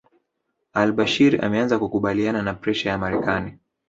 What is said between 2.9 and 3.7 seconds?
Marekani